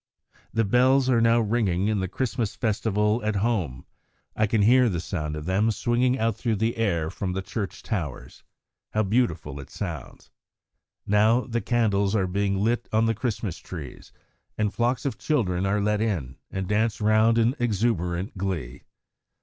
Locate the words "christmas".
2.07-2.55, 13.13-13.59